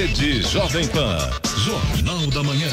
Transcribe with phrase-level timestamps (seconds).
[0.00, 1.18] Rede Jovem Pan.
[1.58, 2.70] Jornal da Manhã.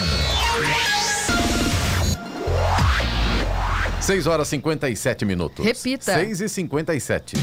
[4.00, 5.66] 6 horas 57 minutos.
[5.66, 6.14] Repita.
[6.14, 7.36] 6 e 57.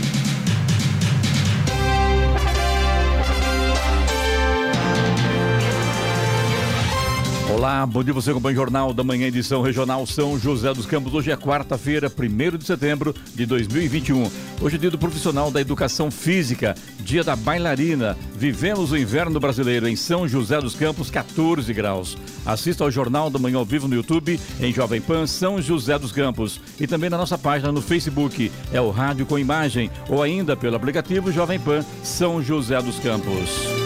[7.54, 11.14] Olá, bom dia você acompanha o Jornal da Manhã, edição regional São José dos Campos.
[11.14, 14.28] Hoje é quarta-feira, 1 de setembro de 2021.
[14.60, 18.18] Hoje é dia do profissional da educação física, dia da bailarina.
[18.34, 22.18] Vivemos o inverno brasileiro em São José dos Campos, 14 graus.
[22.44, 26.10] Assista ao Jornal da Manhã ao vivo no YouTube, em Jovem Pan São José dos
[26.10, 26.60] Campos.
[26.80, 30.74] E também na nossa página no Facebook, é o Rádio com Imagem, ou ainda pelo
[30.74, 33.83] aplicativo Jovem Pan São José dos Campos.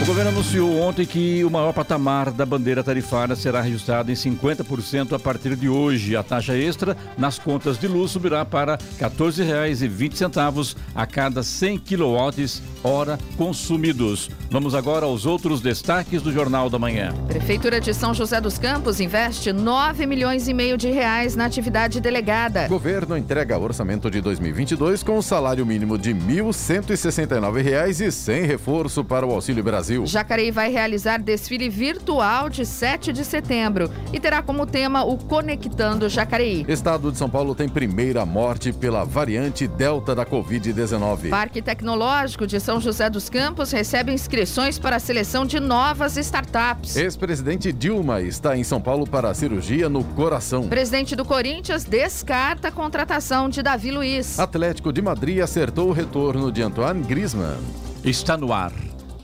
[0.00, 5.12] O governo anunciou ontem que o maior patamar da bandeira tarifária será registrado em 50%
[5.12, 6.16] a partir de hoje.
[6.16, 13.18] A taxa extra nas contas de luz subirá para R$ 14,20 a cada 100 kWh
[13.36, 14.30] consumidos.
[14.50, 17.12] Vamos agora aos outros destaques do Jornal da Manhã.
[17.26, 22.00] Prefeitura de São José dos Campos investe 9 milhões e meio de reais na atividade
[22.00, 22.68] delegada.
[22.68, 29.26] Governo entrega orçamento de 2022 com salário mínimo de R$ 1.169 e sem reforço para
[29.26, 29.87] o Auxílio Brasil.
[30.06, 36.08] Jacareí vai realizar desfile virtual de 7 de setembro e terá como tema o Conectando
[36.08, 36.64] Jacareí.
[36.68, 41.30] Estado de São Paulo tem primeira morte pela variante Delta da Covid-19.
[41.30, 46.96] Parque Tecnológico de São José dos Campos recebe inscrições para a seleção de novas startups.
[46.96, 50.68] Ex-presidente Dilma está em São Paulo para cirurgia no coração.
[50.68, 54.38] Presidente do Corinthians descarta a contratação de Davi Luiz.
[54.38, 57.58] Atlético de Madrid acertou o retorno de Antoine Griezmann.
[58.04, 58.72] Está no ar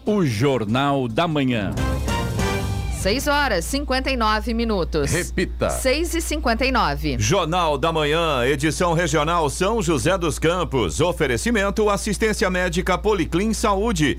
[0.06, 1.72] o Jornal da Manhã.
[3.04, 5.10] 6 horas 59 minutos.
[5.10, 5.68] Repita.
[5.68, 7.16] 6 e 59.
[7.18, 11.02] Jornal da Manhã, edição regional São José dos Campos.
[11.02, 14.18] Oferecimento assistência médica Policlin Saúde.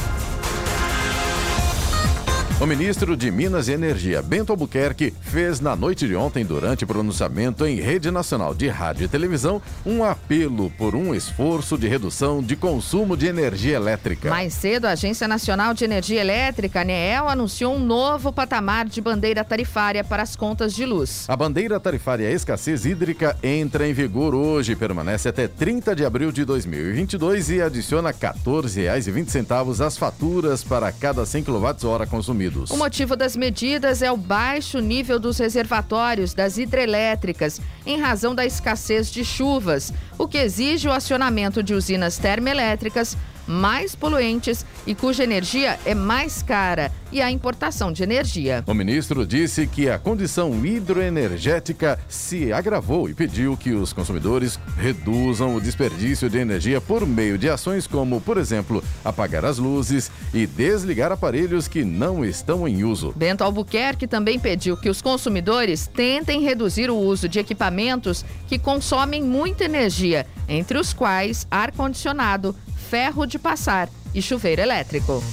[2.61, 7.65] O ministro de Minas e Energia, Bento Albuquerque, fez na noite de ontem, durante pronunciamento
[7.65, 12.55] em rede nacional de rádio e televisão, um apelo por um esforço de redução de
[12.55, 14.29] consumo de energia elétrica.
[14.29, 19.43] Mais cedo, a Agência Nacional de Energia Elétrica, ANEEL, anunciou um novo patamar de bandeira
[19.43, 21.25] tarifária para as contas de luz.
[21.27, 26.45] A bandeira tarifária escassez hídrica entra em vigor hoje, permanece até 30 de abril de
[26.45, 32.50] 2022 e adiciona R$ 14,20 às faturas para cada 100 kWh consumidos.
[32.69, 38.45] O motivo das medidas é o baixo nível dos reservatórios das hidrelétricas, em razão da
[38.45, 43.17] escassez de chuvas, o que exige o acionamento de usinas termoelétricas
[43.47, 48.63] mais poluentes e cuja energia é mais cara, e a importação de energia.
[48.65, 55.55] O ministro disse que a condição hidroenergética se agravou e pediu que os consumidores reduzam
[55.55, 60.47] o desperdício de energia por meio de ações como, por exemplo, apagar as luzes e
[60.47, 63.13] desligar aparelhos que não estão em uso.
[63.15, 69.21] Bento Albuquerque também pediu que os consumidores tentem reduzir o uso de equipamentos que consomem
[69.21, 72.55] muita energia, entre os quais ar-condicionado,
[72.91, 75.23] ferro de passar e chuveiro elétrico.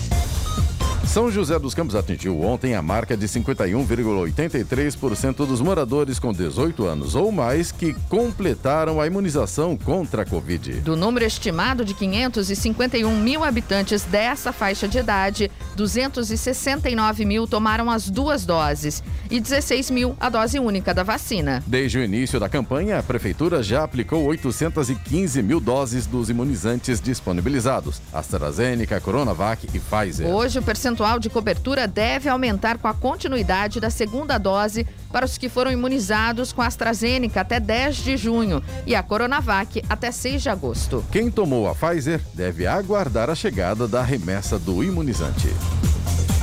[1.08, 7.14] São José dos Campos atingiu ontem a marca de 51,83% dos moradores com 18 anos
[7.14, 10.80] ou mais que completaram a imunização contra a Covid.
[10.80, 18.10] Do número estimado de 551 mil habitantes dessa faixa de idade, 269 mil tomaram as
[18.10, 21.64] duas doses e 16 mil a dose única da vacina.
[21.66, 28.02] Desde o início da campanha, a Prefeitura já aplicou 815 mil doses dos imunizantes disponibilizados:
[28.12, 30.26] AstraZeneca, Coronavac e Pfizer.
[30.26, 35.38] Hoje, o percentual de cobertura deve aumentar com a continuidade da segunda dose para os
[35.38, 40.42] que foram imunizados com a AstraZeneca até 10 de junho e a Coronavac até 6
[40.42, 41.04] de agosto.
[41.12, 45.48] Quem tomou a Pfizer deve aguardar a chegada da remessa do imunizante.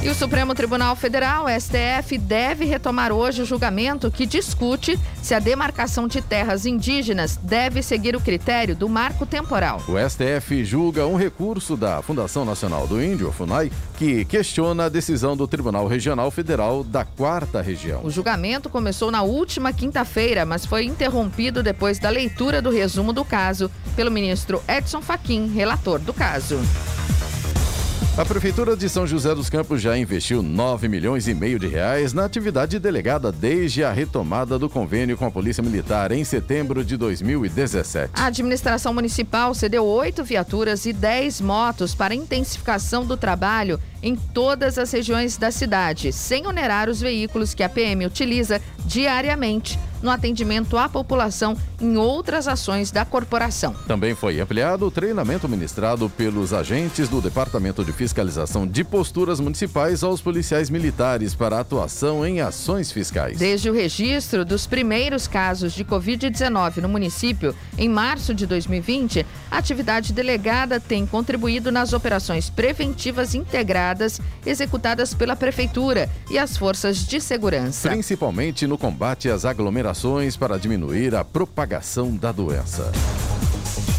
[0.05, 5.39] E o Supremo Tribunal Federal, STF, deve retomar hoje o julgamento que discute se a
[5.39, 9.81] demarcação de terras indígenas deve seguir o critério do marco temporal.
[9.87, 15.35] O STF julga um recurso da Fundação Nacional do Índio, FUNAI, que questiona a decisão
[15.35, 18.01] do Tribunal Regional Federal da Quarta Região.
[18.03, 23.25] O julgamento começou na última quinta-feira, mas foi interrompido depois da leitura do resumo do
[23.25, 26.59] caso pelo ministro Edson Fachin, relator do caso.
[28.17, 32.13] A Prefeitura de São José dos Campos já investiu 9 milhões e meio de reais
[32.13, 36.95] na atividade delegada desde a retomada do convênio com a Polícia Militar em setembro de
[36.95, 38.13] 2017.
[38.13, 44.77] A administração municipal cedeu oito viaturas e 10 motos para intensificação do trabalho em todas
[44.77, 50.77] as regiões da cidade, sem onerar os veículos que a PM utiliza diariamente no atendimento
[50.77, 53.73] à população em outras ações da corporação.
[53.87, 60.03] Também foi ampliado o treinamento ministrado pelos agentes do Departamento de Fiscalização de Posturas Municipais
[60.03, 63.37] aos policiais militares para atuação em ações fiscais.
[63.37, 69.57] Desde o registro dos primeiros casos de Covid-19 no município, em março de 2020, a
[69.57, 77.19] atividade delegada tem contribuído nas operações preventivas integradas executadas pela Prefeitura e as forças de
[77.19, 77.89] segurança.
[77.89, 79.94] Principalmente no combate às aglomerações
[80.37, 82.91] para diminuir a propagação da doença.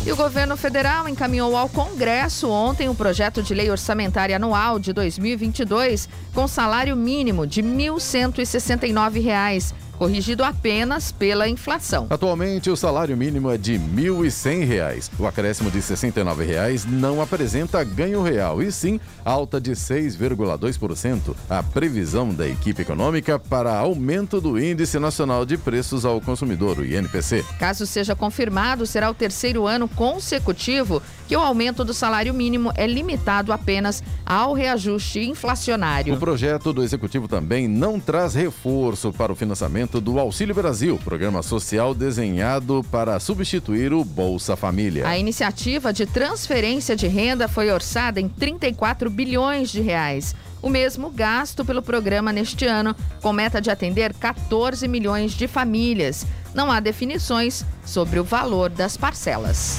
[0.05, 4.79] E o governo federal encaminhou ao Congresso ontem o um projeto de lei orçamentária anual
[4.79, 12.07] de 2022 com salário mínimo de R$ 1.169 corrigido apenas pela inflação.
[12.11, 15.11] Atualmente, o salário mínimo é de R$ 1.100.
[15.19, 21.35] O acréscimo de R$ 69,00 não apresenta ganho real, e sim alta de 6,2%.
[21.49, 26.85] A previsão da equipe econômica para aumento do Índice Nacional de Preços ao Consumidor, o
[26.85, 27.45] INPC.
[27.59, 32.87] Caso seja confirmado, será o terceiro ano consecutivo que o aumento do salário mínimo é
[32.87, 36.15] limitado apenas ao reajuste inflacionário.
[36.15, 41.43] O projeto do Executivo também não traz reforço para o financiamento do Auxílio Brasil, programa
[41.43, 45.07] social desenhado para substituir o Bolsa Família.
[45.07, 50.35] A iniciativa de transferência de renda foi orçada em 34 bilhões de reais.
[50.61, 56.27] O mesmo gasto pelo programa neste ano, com meta de atender 14 milhões de famílias.
[56.53, 59.79] Não há definições sobre o valor das parcelas.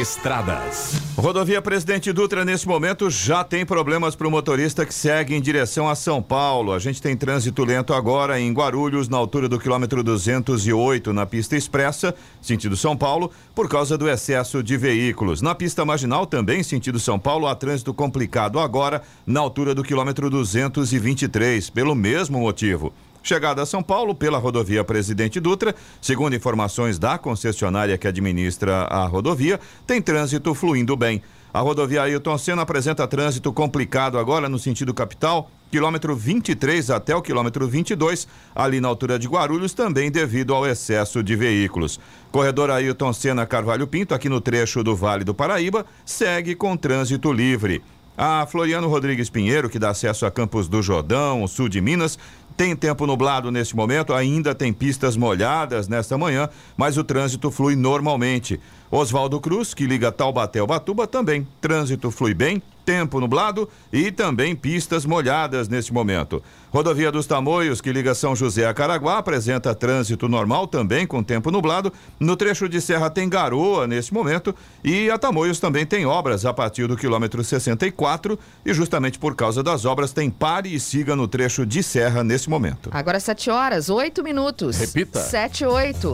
[0.00, 0.94] Estradas.
[1.16, 5.88] Rodovia Presidente Dutra, nesse momento, já tem problemas para o motorista que segue em direção
[5.88, 6.72] a São Paulo.
[6.72, 11.56] A gente tem trânsito lento agora em Guarulhos, na altura do quilômetro 208, na pista
[11.56, 15.42] expressa, sentido São Paulo, por causa do excesso de veículos.
[15.42, 20.30] Na pista marginal, também sentido São Paulo, há trânsito complicado agora, na altura do quilômetro
[20.30, 22.92] 223, pelo mesmo motivo.
[23.22, 29.06] Chegada a São Paulo pela rodovia Presidente Dutra, segundo informações da concessionária que administra a
[29.06, 31.22] rodovia, tem trânsito fluindo bem.
[31.54, 37.22] A rodovia Ailton Senna apresenta trânsito complicado agora no sentido capital, quilômetro 23 até o
[37.22, 42.00] quilômetro 22, ali na altura de Guarulhos, também devido ao excesso de veículos.
[42.32, 47.30] Corredor Ailton Senna Carvalho Pinto, aqui no trecho do Vale do Paraíba, segue com trânsito
[47.32, 47.82] livre.
[48.16, 52.18] A Floriano Rodrigues Pinheiro, que dá acesso a Campos do Jordão, sul de Minas,
[52.56, 57.74] tem tempo nublado neste momento, ainda tem pistas molhadas nesta manhã, mas o trânsito flui
[57.74, 58.60] normalmente.
[58.94, 61.48] Oswaldo Cruz, que liga Taubaté ao Batuba, também.
[61.62, 66.42] Trânsito flui bem, tempo nublado e também pistas molhadas neste momento.
[66.70, 71.50] Rodovia dos Tamoios, que liga São José a Caraguá, apresenta trânsito normal também com tempo
[71.50, 71.90] nublado.
[72.20, 74.54] No trecho de serra tem garoa neste momento
[74.84, 79.62] e a Tamoios também tem obras a partir do quilômetro 64 e justamente por causa
[79.62, 82.90] das obras tem pare e siga no trecho de serra nesse momento.
[82.92, 84.76] Agora 7 horas, 8 minutos.
[84.76, 85.18] Repita.
[85.18, 86.12] 7 8.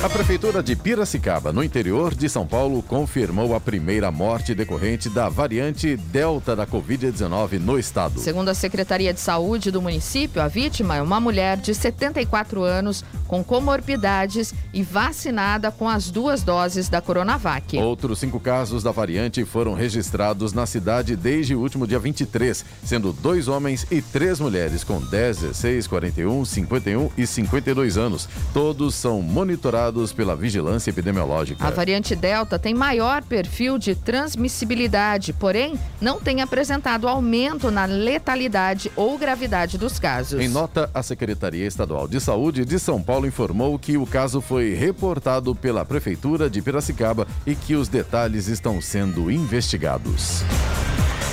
[0.00, 5.28] A Prefeitura de Piracicaba, no interior de São Paulo, confirmou a primeira morte decorrente da
[5.28, 8.20] variante Delta da Covid-19 no estado.
[8.20, 13.04] Segundo a Secretaria de Saúde do município, a vítima é uma mulher de 74 anos
[13.26, 17.76] com comorbidades e vacinada com as duas doses da Coronavac.
[17.76, 23.12] Outros cinco casos da variante foram registrados na cidade desde o último dia 23, sendo
[23.12, 28.28] dois homens e três mulheres com 10, 16, 41, 51 e 52 anos.
[28.54, 31.66] Todos são monitorados pela vigilância epidemiológica.
[31.66, 38.92] A variante Delta tem maior perfil de transmissibilidade, porém não tem apresentado aumento na letalidade
[38.94, 40.40] ou gravidade dos casos.
[40.40, 44.74] Em nota, a Secretaria Estadual de Saúde de São Paulo informou que o caso foi
[44.74, 50.44] reportado pela Prefeitura de Piracicaba e que os detalhes estão sendo investigados.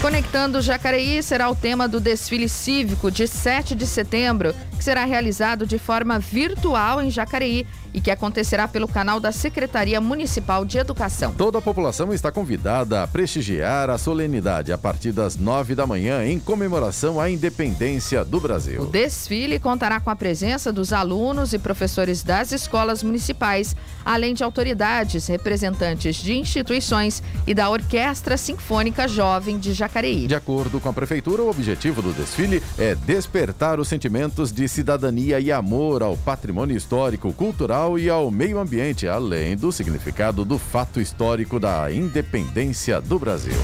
[0.01, 5.65] Conectando Jacareí será o tema do desfile cívico de 7 de setembro, que será realizado
[5.65, 11.33] de forma virtual em Jacareí e que acontecerá pelo canal da Secretaria Municipal de Educação.
[11.33, 16.25] Toda a população está convidada a prestigiar a solenidade a partir das nove da manhã
[16.25, 18.81] em comemoração à independência do Brasil.
[18.81, 23.73] O desfile contará com a presença dos alunos e professores das escolas municipais,
[24.03, 30.27] além de autoridades, representantes de instituições e da Orquestra Sinfônica Jovem de Jacareí.
[30.27, 35.39] De acordo com a Prefeitura, o objetivo do desfile é despertar os sentimentos de cidadania
[35.39, 40.57] e amor ao patrimônio histórico, cultural nacional e ao meio ambiente, além do significado do
[40.57, 43.57] fato histórico da independência do Brasil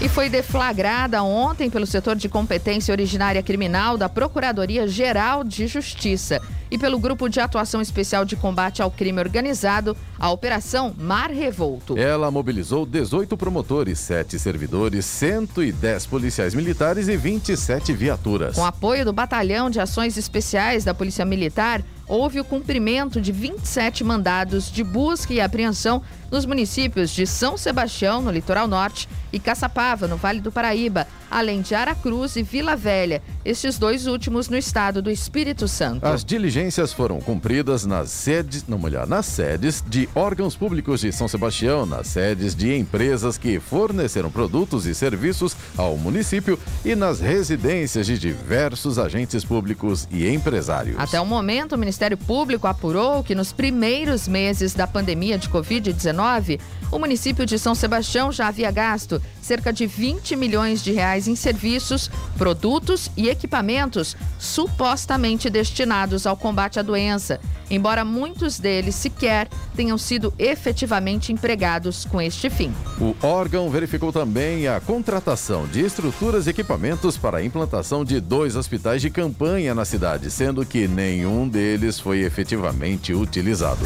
[0.00, 6.40] e foi deflagrada ontem pelo setor de competência originária criminal da Procuradoria-Geral de Justiça
[6.70, 11.98] e pelo Grupo de Atuação Especial de Combate ao Crime Organizado, a Operação Mar Revolto.
[11.98, 18.54] Ela mobilizou 18 promotores, 7 servidores, 110 policiais militares e 27 viaturas.
[18.54, 24.02] Com apoio do Batalhão de Ações Especiais da Polícia Militar, houve o cumprimento de 27
[24.02, 30.08] mandados de busca e apreensão nos municípios de São Sebastião, no litoral norte, e Caçapava,
[30.08, 35.00] no Vale do Paraíba, além de Aracruz e Vila Velha, estes dois últimos no estado
[35.00, 36.04] do Espírito Santo.
[36.04, 41.28] As diligências foram cumpridas nas sedes, não melhor, nas sedes de órgãos públicos de São
[41.28, 48.06] Sebastião, nas sedes de empresas que forneceram produtos e serviços ao município e nas residências
[48.06, 50.98] de diversos agentes públicos e empresários.
[50.98, 56.60] Até o momento, o Ministério Público apurou que nos primeiros meses da pandemia de Covid-19,
[56.90, 61.34] o município de São Sebastião já havia gasto cerca de 20 milhões de reais em
[61.34, 69.98] serviços, produtos e equipamentos supostamente destinados ao combate à doença, embora muitos deles sequer tenham
[69.98, 72.72] sido efetivamente empregados com este fim.
[73.00, 78.56] O órgão verificou também a contratação de estruturas e equipamentos para a implantação de dois
[78.56, 83.84] hospitais de campanha na cidade, sendo que nenhum deles foi efetivamente utilizado.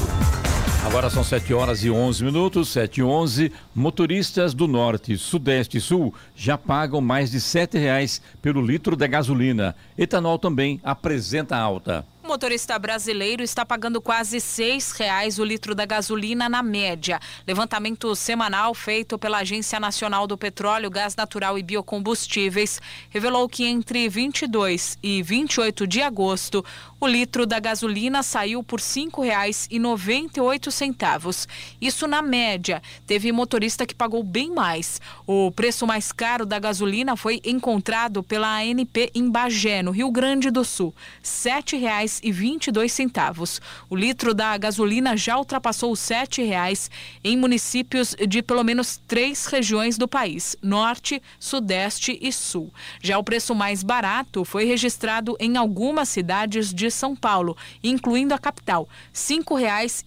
[0.85, 3.53] Agora são 7 horas e 11 minutos, 7 e 11.
[3.73, 9.07] Motoristas do Norte, Sudeste e Sul já pagam mais de R$ 7,00 pelo litro da
[9.07, 9.75] gasolina.
[9.97, 12.05] Etanol também apresenta alta.
[12.25, 17.19] O motorista brasileiro está pagando quase R$ 6,00 o litro da gasolina na média.
[17.45, 24.09] Levantamento semanal feito pela Agência Nacional do Petróleo, Gás Natural e Biocombustíveis revelou que entre
[24.09, 26.64] 22 e 28 de agosto,
[27.00, 31.49] o litro da gasolina saiu por R$ 5,98.
[31.81, 32.81] Isso na média.
[33.05, 35.00] Teve motorista que pagou bem mais.
[35.26, 40.52] O preço mais caro da gasolina foi encontrado pela ANP em Bagé, no Rio Grande
[40.52, 43.61] do Sul, R$ 7,00 e vinte e dois centavos.
[43.91, 46.91] O litro da gasolina já ultrapassou os sete reais
[47.25, 52.73] em municípios de pelo menos três regiões do país: Norte, Sudeste e Sul.
[53.02, 58.38] Já o preço mais barato foi registrado em algumas cidades de São Paulo, incluindo a
[58.38, 58.88] capital,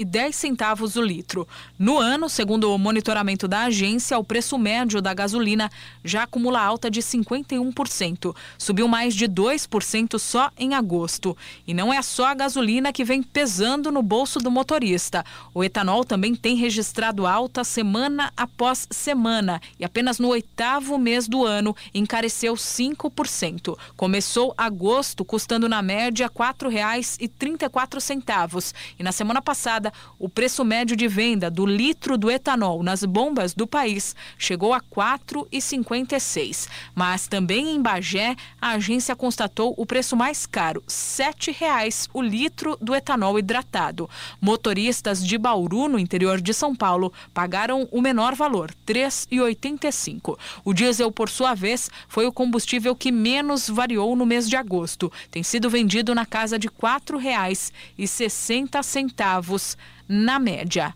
[0.06, 1.48] dez centavos o litro.
[1.78, 5.70] No ano, segundo o monitoramento da agência, o preço médio da gasolina
[6.04, 11.36] já acumula alta de 51%, subiu mais de 2% só em agosto.
[11.68, 15.24] E não é só a gasolina que vem pesando no bolso do motorista.
[15.54, 21.46] O etanol também tem registrado alta semana após semana e apenas no oitavo mês do
[21.46, 23.78] ano encareceu 5%.
[23.96, 31.08] Começou agosto custando na média R$ 4,34 e na semana passada o preço médio de
[31.08, 36.70] venda do litro do etanol nas bombas do país chegou a R$ 4,56.
[36.94, 42.22] Mas também em Bagé a agência constatou o preço mais caro, R$ 7,00 reais o
[42.22, 44.10] litro do etanol hidratado.
[44.42, 50.38] Motoristas de Bauru, no interior de São Paulo, pagaram o menor valor, R$ 3,85.
[50.64, 55.12] O diesel, por sua vez, foi o combustível que menos variou no mês de agosto.
[55.30, 59.78] Tem sido vendido na casa de R$ 4,60
[60.08, 60.96] na média.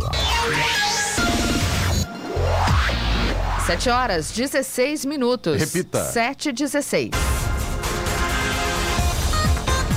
[3.65, 5.59] Sete horas, 16 minutos.
[5.59, 6.03] Repita.
[6.11, 7.30] Sete 16.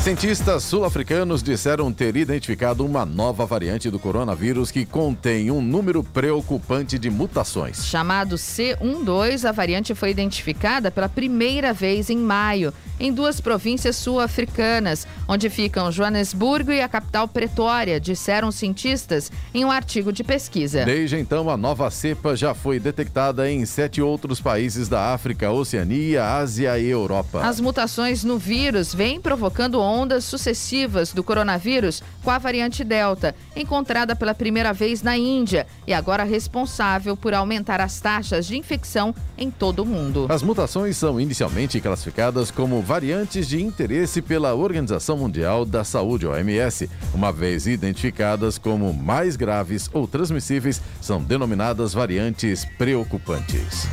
[0.05, 6.99] Cientistas sul-africanos disseram ter identificado uma nova variante do coronavírus que contém um número preocupante
[6.99, 7.87] de mutações.
[7.87, 12.71] Chamado C12, a variante foi identificada pela primeira vez em maio,
[13.01, 19.71] em duas províncias sul-africanas, onde ficam Joanesburgo e a capital Pretória, disseram cientistas em um
[19.71, 20.85] artigo de pesquisa.
[20.85, 26.37] Desde então, a nova cepa já foi detectada em sete outros países da África, Oceania,
[26.37, 27.41] Ásia e Europa.
[27.41, 34.17] As mutações no vírus vêm provocando ondas sucessivas do coronavírus com a variante Delta, encontrada
[34.17, 39.51] pela primeira vez na Índia e agora responsável por aumentar as taxas de infecção em
[39.51, 40.27] todo o mundo.
[40.29, 46.91] As mutações são inicialmente classificadas como variantes de interesse pela Organização Mundial da Saúde, OMS.
[47.13, 53.87] Uma vez identificadas como mais graves ou transmissíveis, são denominadas variantes preocupantes.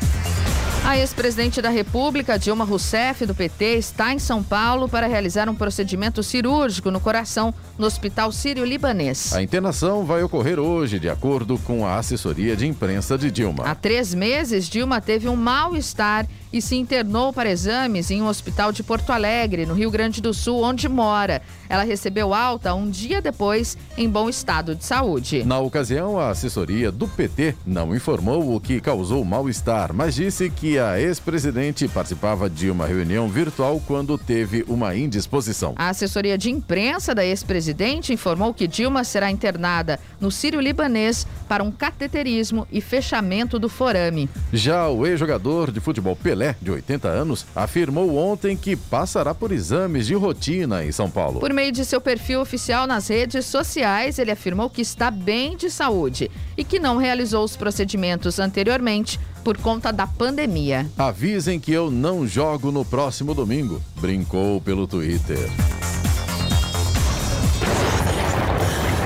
[0.84, 5.54] A ex-presidente da República, Dilma Rousseff, do PT, está em São Paulo para realizar um
[5.54, 5.91] procedimento
[6.24, 9.34] cirúrgico no coração no Hospital Sírio-Libanês.
[9.34, 13.64] A internação vai ocorrer hoje, de acordo com a assessoria de imprensa de Dilma.
[13.66, 18.72] Há três meses, Dilma teve um mal-estar e se internou para exames em um hospital
[18.72, 21.42] de Porto Alegre, no Rio Grande do Sul, onde mora.
[21.70, 25.44] Ela recebeu alta um dia depois, em bom estado de saúde.
[25.44, 30.78] Na ocasião, a assessoria do PT não informou o que causou mal-estar, mas disse que
[30.78, 35.74] a ex-presidente participava de uma reunião virtual quando teve uma indisposição.
[35.78, 41.72] A assessoria de imprensa da ex-presidente informou que Dilma será internada no Sírio-Libanês para um
[41.72, 44.30] cateterismo e fechamento do forame.
[44.52, 49.52] Já o ex-jogador de futebol Pelé Pelé, de 80 anos, afirmou ontem que passará por
[49.52, 51.40] exames de rotina em São Paulo.
[51.40, 55.70] Por meio de seu perfil oficial nas redes sociais, ele afirmou que está bem de
[55.70, 60.90] saúde e que não realizou os procedimentos anteriormente por conta da pandemia.
[60.98, 65.48] Avisem que eu não jogo no próximo domingo, brincou pelo Twitter.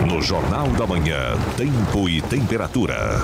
[0.10, 3.20] No Jornal da Manhã, tempo e temperatura.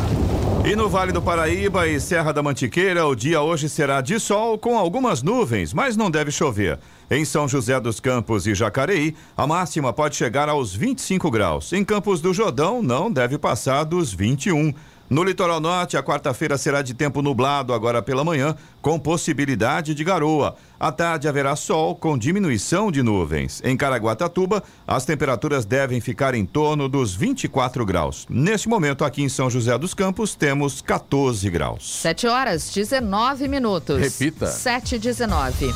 [0.64, 4.60] E no Vale do Paraíba e Serra da Mantiqueira, o dia hoje será de sol
[4.60, 6.78] com algumas nuvens, mas não deve chover.
[7.10, 11.74] Em São José dos Campos e Jacareí, a máxima pode chegar aos 25 graus.
[11.74, 14.72] Em Campos do Jordão, não deve passar dos 21.
[15.12, 20.06] No litoral norte, a quarta-feira será de tempo nublado agora pela manhã, com possibilidade de
[20.06, 20.56] garoa.
[20.80, 23.62] À tarde haverá sol com diminuição de nuvens.
[23.66, 28.26] Em Caraguatatuba, as temperaturas devem ficar em torno dos 24 graus.
[28.30, 31.92] Neste momento, aqui em São José dos Campos, temos 14 graus.
[32.00, 34.00] 7 horas 19 minutos.
[34.00, 34.48] Repita.
[34.48, 35.74] 7 e 19.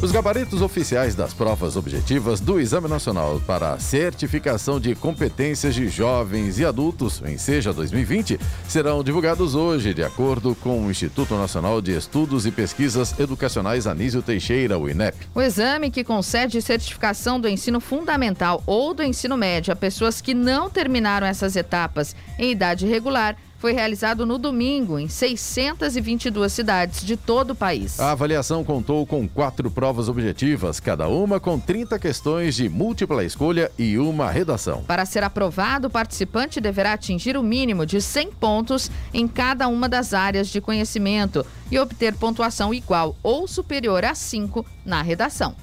[0.00, 5.88] Os gabaritos oficiais das provas objetivas do Exame Nacional para a Certificação de Competências de
[5.88, 8.38] Jovens e Adultos, em Seja 2020,
[8.68, 14.22] serão divulgados hoje, de acordo com o Instituto Nacional de Estudos e Pesquisas Educacionais Anísio
[14.22, 15.16] Teixeira, o INEP.
[15.34, 20.32] O exame que concede certificação do ensino fundamental ou do ensino médio a pessoas que
[20.32, 27.16] não terminaram essas etapas em idade regular foi realizado no domingo em 622 cidades de
[27.16, 27.98] todo o país.
[27.98, 33.70] A avaliação contou com quatro provas objetivas, cada uma com 30 questões de múltipla escolha
[33.78, 34.82] e uma redação.
[34.84, 39.88] Para ser aprovado, o participante deverá atingir o mínimo de 100 pontos em cada uma
[39.88, 45.54] das áreas de conhecimento e obter pontuação igual ou superior a 5 na redação.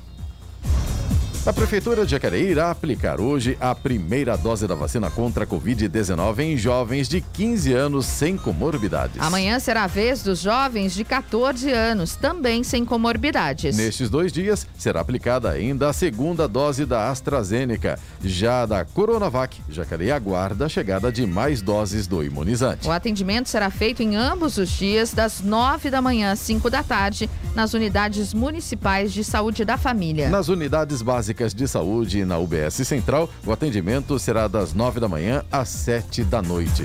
[1.46, 6.40] A Prefeitura de Jacareí irá aplicar hoje a primeira dose da vacina contra a Covid-19
[6.40, 9.22] em jovens de 15 anos sem comorbidades.
[9.22, 13.78] Amanhã será a vez dos jovens de 14 anos, também sem comorbidades.
[13.78, 18.00] Nestes dois dias, será aplicada ainda a segunda dose da AstraZeneca.
[18.24, 22.88] Já da Coronavac, Jacareí aguarda a chegada de mais doses do imunizante.
[22.88, 26.82] O atendimento será feito em ambos os dias, das 9 da manhã às 5 da
[26.82, 30.28] tarde, nas unidades municipais de saúde da família.
[30.28, 35.44] Nas unidades básicas de saúde na UBS Central, o atendimento será das 9 da manhã
[35.52, 36.84] às 7 da noite.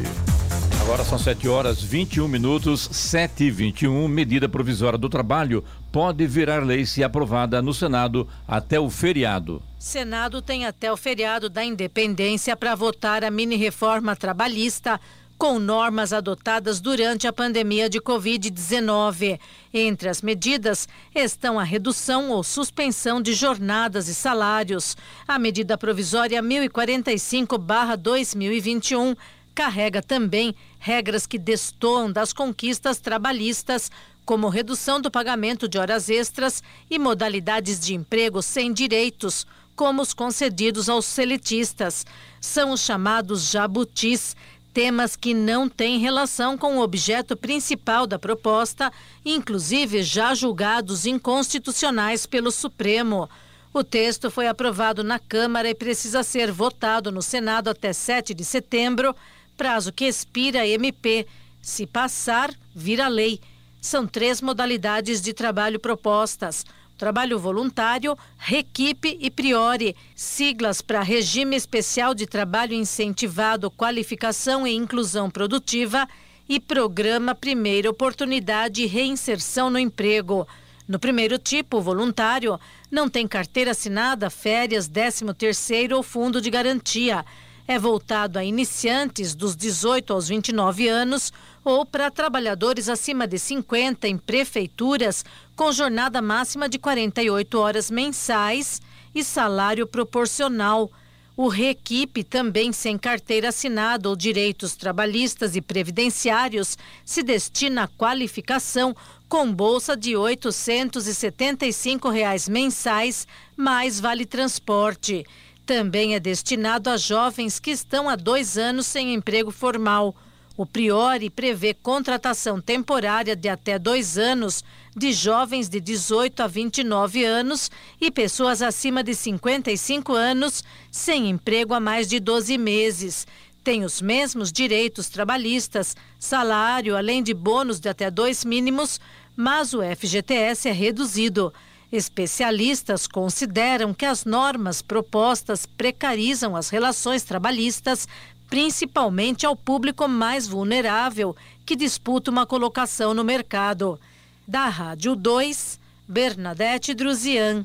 [0.83, 4.09] Agora são 7 horas 21 minutos, 7 e 21.
[4.09, 9.63] Medida provisória do trabalho pode virar lei se aprovada no Senado até o feriado.
[9.79, 15.01] Senado tem até o feriado da independência para votar a mini-reforma trabalhista
[15.41, 19.41] com normas adotadas durante a pandemia de Covid-19.
[19.73, 24.99] Entre as medidas estão a redução ou suspensão de jornadas e salários.
[25.27, 29.17] A medida provisória 1045-2021
[29.55, 33.91] carrega também regras que destoam das conquistas trabalhistas,
[34.27, 40.13] como redução do pagamento de horas extras e modalidades de emprego sem direitos, como os
[40.13, 42.05] concedidos aos seletistas.
[42.39, 44.37] São os chamados jabutis,
[44.73, 48.93] temas que não têm relação com o objeto principal da proposta,
[49.25, 53.29] inclusive já julgados inconstitucionais pelo Supremo.
[53.73, 58.45] O texto foi aprovado na Câmara e precisa ser votado no Senado até 7 de
[58.45, 59.15] setembro,
[59.57, 61.27] prazo que expira MP.
[61.63, 63.41] Se passar, vira lei.
[63.81, 66.65] São três modalidades de trabalho propostas
[67.01, 75.31] trabalho voluntário, Requipe e Priori, siglas para Regime Especial de Trabalho Incentivado, Qualificação e Inclusão
[75.31, 76.07] Produtiva
[76.47, 80.47] e Programa Primeira Oportunidade e Reinserção no Emprego.
[80.87, 82.61] No primeiro tipo, voluntário,
[82.91, 87.25] não tem carteira assinada, férias, 13 terceiro ou fundo de garantia.
[87.67, 91.33] É voltado a iniciantes dos 18 aos 29 anos
[91.65, 98.81] ou para trabalhadores acima de 50 em prefeituras com jornada máxima de 48 horas mensais
[99.15, 100.91] e salário proporcional.
[101.37, 108.95] O Reequipe, também sem carteira assinada ou direitos trabalhistas e previdenciários, se destina à qualificação
[109.29, 115.25] com bolsa de 875 reais mensais, mais vale transporte.
[115.65, 120.15] Também é destinado a jovens que estão há dois anos sem emprego formal.
[120.57, 124.63] O Priori prevê contratação temporária de até dois anos
[124.95, 131.73] de jovens de 18 a 29 anos e pessoas acima de 55 anos sem emprego
[131.73, 133.27] há mais de 12 meses
[133.63, 138.99] tem os mesmos direitos trabalhistas, salário, além de bônus de até dois mínimos,
[139.37, 141.53] mas o FGTS é reduzido.
[141.93, 148.09] Especialistas consideram que as normas propostas precarizam as relações trabalhistas,
[148.51, 153.99] principalmente ao público mais vulnerável que disputa uma colocação no mercado.
[154.47, 157.65] Da Rádio 2, Bernadette Druzian.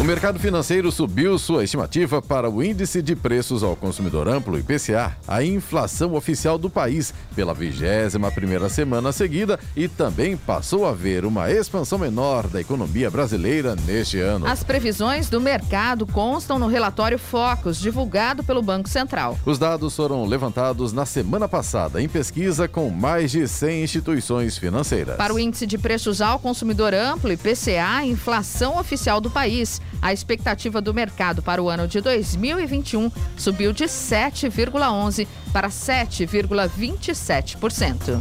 [0.00, 5.16] O mercado financeiro subiu sua estimativa para o índice de preços ao consumidor amplo IPCA,
[5.26, 11.24] a inflação oficial do país, pela 21 primeira semana seguida e também passou a haver
[11.24, 14.46] uma expansão menor da economia brasileira neste ano.
[14.46, 19.36] As previsões do mercado constam no relatório Focus, divulgado pelo Banco Central.
[19.44, 25.16] Os dados foram levantados na semana passada em pesquisa com mais de 100 instituições financeiras.
[25.16, 30.12] Para o índice de preços ao consumidor amplo IPCA, a inflação oficial do país a
[30.12, 38.20] expectativa do mercado para o ano de 2021 subiu de 7,11% para 7,27%.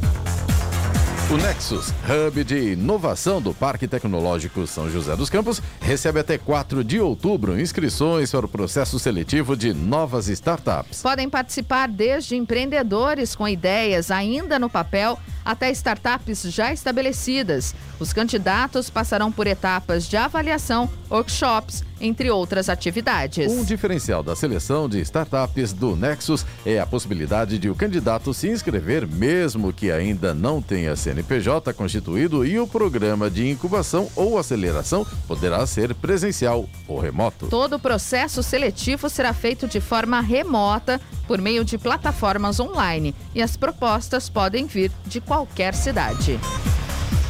[1.30, 6.86] O Nexus, hub de inovação do Parque Tecnológico São José dos Campos, recebe até 4
[6.86, 11.02] de outubro inscrições para o processo seletivo de novas startups.
[11.02, 17.74] Podem participar desde empreendedores com ideias ainda no papel até startups já estabelecidas.
[18.02, 23.52] Os candidatos passarão por etapas de avaliação, workshops, entre outras atividades.
[23.52, 28.50] Um diferencial da seleção de startups do Nexus é a possibilidade de o candidato se
[28.50, 35.08] inscrever mesmo que ainda não tenha CNPJ constituído e o programa de incubação ou aceleração
[35.28, 37.48] poderá ser presencial ou remoto.
[37.48, 43.42] Todo o processo seletivo será feito de forma remota por meio de plataformas online e
[43.42, 45.37] as propostas podem vir de qualquer
[45.76, 46.40] cidade.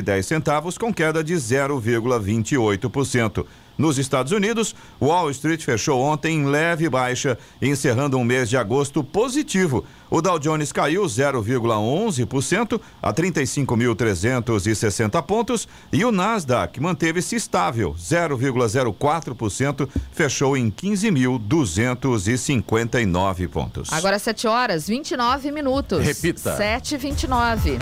[0.02, 3.46] dez centavos com queda de 0,28%.
[3.78, 9.04] Nos Estados Unidos, Wall Street fechou ontem em leve baixa, encerrando um mês de agosto
[9.04, 9.84] positivo.
[10.10, 20.56] O Dow Jones caiu 0,11% a 35.360 pontos e o Nasdaq manteve-se estável, 0,04%, fechou
[20.56, 23.92] em 15.259 pontos.
[23.92, 26.06] Agora 7 horas 29 minutos.
[26.06, 26.56] Repita.
[26.56, 27.80] 7 e 29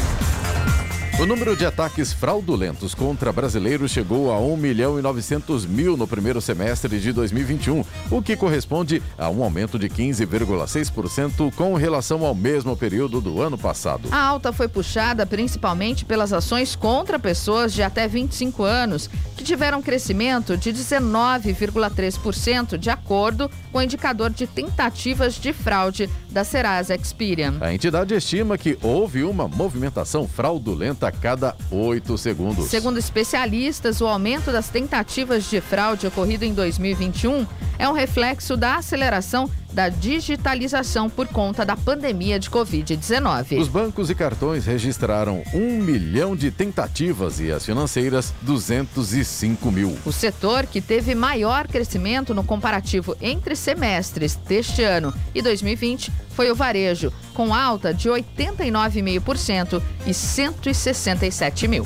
[1.19, 6.07] o número de ataques fraudulentos contra brasileiros chegou a 1 milhão e 900 mil no
[6.07, 12.33] primeiro semestre de 2021, o que corresponde a um aumento de 15,6% com relação ao
[12.33, 14.09] mesmo período do ano passado.
[14.11, 19.81] A alta foi puxada principalmente pelas ações contra pessoas de até 25 anos, que tiveram
[19.81, 27.55] crescimento de 19,3% de acordo com o indicador de tentativas de fraude da Serasa Experian.
[27.61, 32.69] A entidade estima que houve uma movimentação fraudulenta volta a cada oito segundos.
[32.69, 37.47] Segundo especialistas, o aumento das tentativas de fraude ocorrido em 2021
[37.79, 43.57] é um reflexo da aceleração da digitalização por conta da pandemia de Covid-19.
[43.57, 49.97] Os bancos e cartões registraram um milhão de tentativas e as financeiras 205 mil.
[50.05, 56.51] O setor que teve maior crescimento no comparativo entre semestres deste ano e 2020 foi
[56.51, 57.11] o varejo,
[57.41, 61.83] com alta de 89,5% e 167 mil.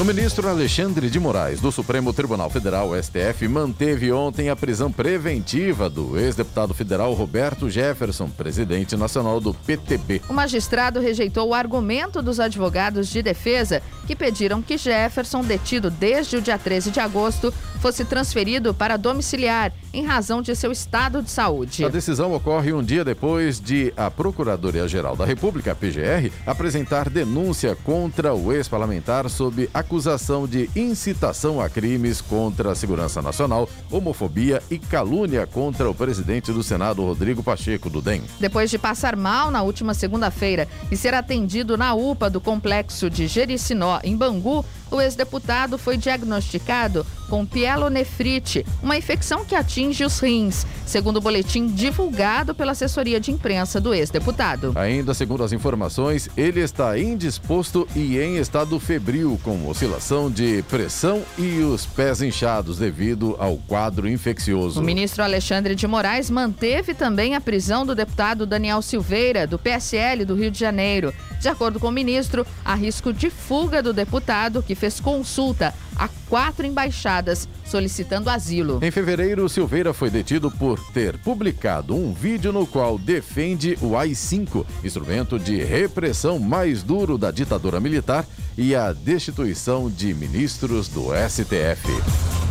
[0.00, 5.88] O ministro Alexandre de Moraes, do Supremo Tribunal Federal, STF, manteve ontem a prisão preventiva
[5.88, 10.22] do ex-deputado federal Roberto Jefferson, presidente nacional do PTB.
[10.28, 16.38] O magistrado rejeitou o argumento dos advogados de defesa que pediram que Jefferson, detido desde
[16.38, 21.30] o dia 13 de agosto, fosse transferido para domiciliar em razão de seu estado de
[21.30, 21.84] saúde.
[21.84, 27.76] A decisão ocorre um dia depois de a Procuradoria-Geral da República, a PGR, apresentar denúncia
[27.84, 34.78] contra o ex-parlamentar sob acusação de incitação a crimes contra a segurança nacional, homofobia e
[34.78, 38.22] calúnia contra o presidente do Senado, Rodrigo Pacheco, do DEM.
[38.40, 43.26] Depois de passar mal na última segunda-feira e ser atendido na UPA do complexo de
[43.26, 50.66] Jericinó, em Bangu, o ex-deputado foi diagnosticado com pielonefrite, uma infecção que atinge os rins,
[50.86, 54.72] segundo o boletim divulgado pela assessoria de imprensa do ex-deputado.
[54.76, 61.22] Ainda segundo as informações, ele está indisposto e em estado febril, com oscilação de pressão
[61.38, 64.80] e os pés inchados devido ao quadro infeccioso.
[64.80, 70.24] O ministro Alexandre de Moraes manteve também a prisão do deputado Daniel Silveira, do PSL
[70.24, 71.12] do Rio de Janeiro.
[71.40, 76.08] De acordo com o ministro, há risco de fuga do deputado que fez consulta a
[76.28, 78.78] quatro embaixadas solicitando asilo.
[78.82, 84.64] Em fevereiro, Silveira foi detido por ter publicado um vídeo no qual defende o AI-5,
[84.84, 88.26] instrumento de repressão mais duro da ditadura militar,
[88.56, 91.88] e a destituição de ministros do STF.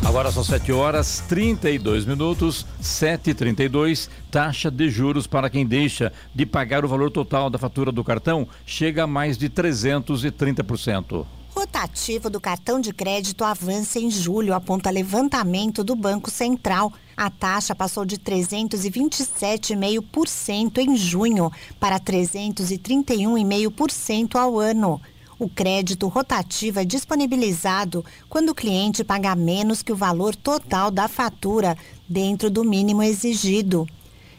[0.05, 4.09] Agora são 7 horas 32 minutos, 7h32.
[4.29, 8.47] Taxa de juros para quem deixa de pagar o valor total da fatura do cartão
[8.65, 11.25] chega a mais de 330%.
[11.55, 16.91] Rotativo do cartão de crédito avança em julho, aponta levantamento do Banco Central.
[17.15, 24.99] A taxa passou de 327,5% em junho para 331,5% ao ano.
[25.37, 31.07] O crédito rotativo é disponibilizado quando o cliente paga menos que o valor total da
[31.07, 31.77] fatura,
[32.09, 33.87] dentro do mínimo exigido.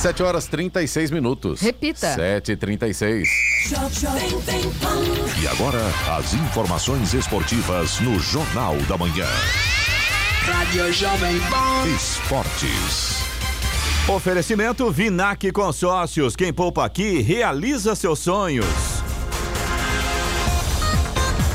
[0.00, 1.60] 7 horas 36 minutos.
[1.60, 2.16] Repita.
[2.16, 3.26] 7h36.
[5.42, 5.78] E agora,
[6.16, 9.26] as informações esportivas no Jornal da Manhã.
[10.46, 11.86] Rádio Jovem Pan.
[11.94, 13.22] Esportes.
[14.08, 16.34] Oferecimento Vinac Consórcios.
[16.34, 18.66] Quem poupa aqui realiza seus sonhos.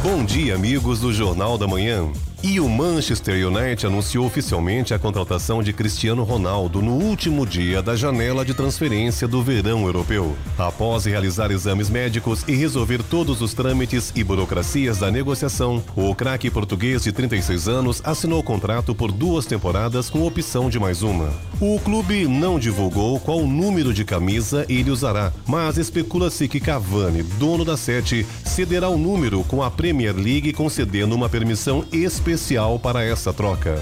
[0.04, 2.12] Bom dia, amigos do Jornal da Manhã.
[2.48, 7.96] E o Manchester United anunciou oficialmente a contratação de Cristiano Ronaldo no último dia da
[7.96, 10.38] janela de transferência do verão europeu.
[10.56, 16.52] Após realizar exames médicos e resolver todos os trâmites e burocracias da negociação, o craque
[16.52, 21.34] português de 36 anos assinou o contrato por duas temporadas com opção de mais uma.
[21.60, 27.66] O clube não divulgou qual número de camisa ele usará, mas especula-se que Cavani, dono
[27.66, 32.35] da sete, cederá o número com a Premier League concedendo uma permissão especial
[32.80, 33.82] para essa troca.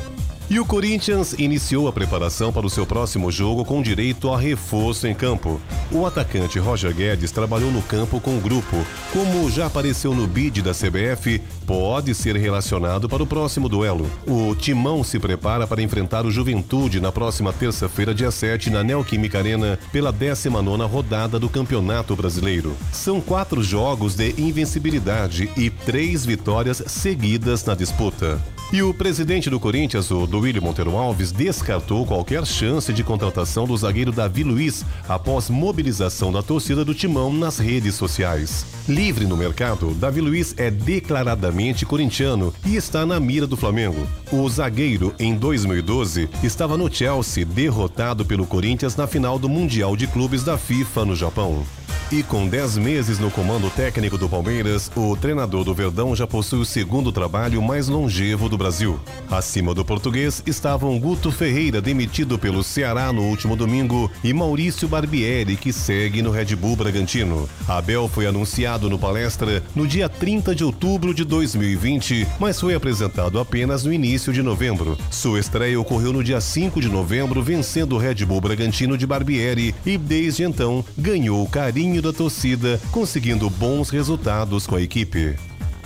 [0.53, 5.07] E o Corinthians iniciou a preparação para o seu próximo jogo com direito a reforço
[5.07, 5.59] em campo.
[5.91, 8.77] O atacante Roger Guedes trabalhou no campo com o grupo.
[9.11, 14.07] Como já apareceu no bid da CBF, pode ser relacionado para o próximo duelo.
[14.27, 19.39] O Timão se prepara para enfrentar o Juventude na próxima terça-feira, dia 7, na Neoquímica
[19.39, 22.77] Arena, pela 19 rodada do Campeonato Brasileiro.
[22.91, 28.39] São quatro jogos de invencibilidade e três vitórias seguidas na disputa.
[28.71, 33.77] E o presidente do Corinthians, o Duílio Monteiro Alves, descartou qualquer chance de contratação do
[33.77, 38.65] zagueiro Davi Luiz após mobilização da torcida do Timão nas redes sociais.
[38.87, 44.07] Livre no mercado, Davi Luiz é declaradamente corintiano e está na mira do Flamengo.
[44.31, 50.07] O zagueiro, em 2012, estava no Chelsea, derrotado pelo Corinthians na final do Mundial de
[50.07, 51.63] Clubes da FIFA no Japão.
[52.11, 56.59] E com 10 meses no comando técnico do Palmeiras, o treinador do Verdão já possui
[56.59, 58.99] o segundo trabalho mais longevo do Brasil.
[59.31, 65.55] Acima do português estavam Guto Ferreira, demitido pelo Ceará no último domingo, e Maurício Barbieri,
[65.55, 67.49] que segue no Red Bull Bragantino.
[67.67, 73.39] Abel foi anunciado no palestra no dia 30 de outubro de 2020, mas foi apresentado
[73.39, 74.95] apenas no início de novembro.
[75.09, 79.73] Sua estreia ocorreu no dia 5 de novembro, vencendo o Red Bull Bragantino de Barbieri
[79.83, 81.49] e, desde então, ganhou o
[81.93, 85.35] carinho da torcida, conseguindo bons resultados com a equipe.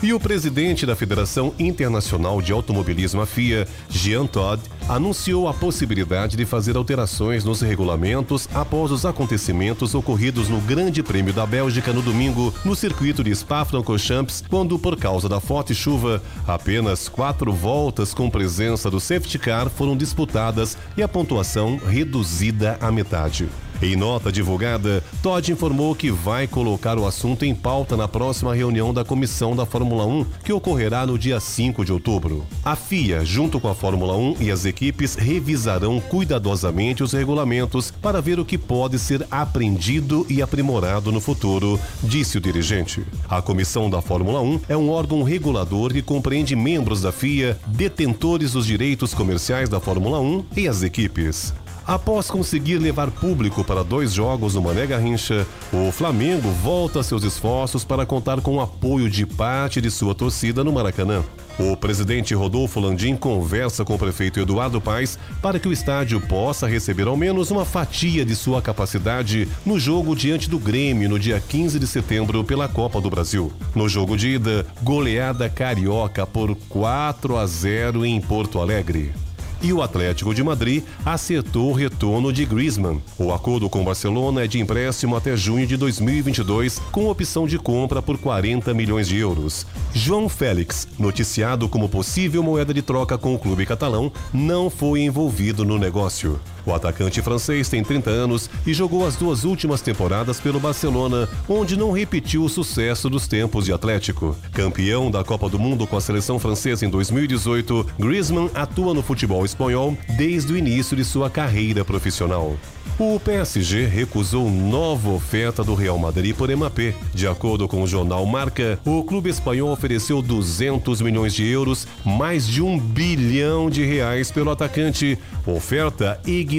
[0.01, 6.37] E o presidente da Federação Internacional de Automobilismo, a FIA, Jean Todt, anunciou a possibilidade
[6.37, 12.03] de fazer alterações nos regulamentos após os acontecimentos ocorridos no Grande Prêmio da Bélgica no
[12.03, 18.29] domingo, no circuito de Spa-Francorchamps, quando, por causa da forte chuva, apenas quatro voltas com
[18.29, 23.49] presença do safety car foram disputadas e a pontuação reduzida à metade.
[23.79, 28.91] Em nota divulgada, Todd informou que vai colocar o assunto em pauta na próxima reunião
[28.91, 32.43] da comissão da Fórmula 1, que ocorrerá no dia 5 de outubro.
[32.65, 38.19] A FIA, junto com a Fórmula 1 e as equipes, revisarão cuidadosamente os regulamentos para
[38.19, 43.05] ver o que pode ser aprendido e aprimorado no futuro, disse o dirigente.
[43.29, 48.53] A comissão da Fórmula 1 é um órgão regulador que compreende membros da FIA, detentores
[48.53, 51.53] dos direitos comerciais da Fórmula 1 e as equipes.
[51.87, 57.85] Após conseguir levar público para dois jogos no Mané Garrincha, o Flamengo volta seus esforços
[57.85, 61.23] para contar com o apoio de parte de sua torcida no Maracanã.
[61.57, 66.67] O presidente Rodolfo Landim conversa com o prefeito Eduardo Paes para que o estádio possa
[66.67, 71.39] receber ao menos uma fatia de sua capacidade no jogo diante do Grêmio no dia
[71.39, 73.49] 15 de setembro pela Copa do Brasil.
[73.73, 79.13] No jogo de ida, goleada carioca por 4 a 0 em Porto Alegre
[79.61, 83.01] e o Atlético de Madrid acertou o retorno de Griezmann.
[83.17, 87.57] O acordo com o Barcelona é de empréstimo até junho de 2022, com opção de
[87.57, 89.65] compra por 40 milhões de euros.
[89.93, 95.65] João Félix, noticiado como possível moeda de troca com o clube catalão, não foi envolvido
[95.65, 96.39] no negócio.
[96.67, 101.77] O atacante francês tem 30 anos e jogou as duas últimas temporadas pelo Barcelona, onde
[101.77, 104.35] não repetiu o sucesso dos tempos de Atlético.
[104.51, 109.45] Campeão da Copa do Mundo com a seleção francesa em 2018, Griezmann atua no futebol
[109.45, 112.57] espanhol desde o início de sua carreira profissional.
[112.99, 116.95] O PSG recusou nova oferta do Real Madrid por Mbappé.
[117.13, 122.47] De acordo com o jornal Marca, o clube espanhol ofereceu 200 milhões de euros, mais
[122.47, 125.17] de um bilhão de reais pelo atacante.
[125.45, 126.56] Oferta ignorada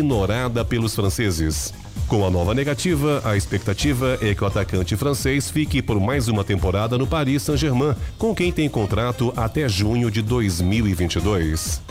[0.65, 1.73] pelos franceses.
[2.07, 6.43] Com a nova negativa, a expectativa é que o atacante francês fique por mais uma
[6.43, 11.83] temporada no Paris Saint-Germain, com quem tem contrato até junho de 2022.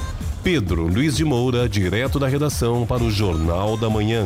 [0.44, 4.26] Pedro Luiz de Moura, direto da redação para o Jornal da Manhã.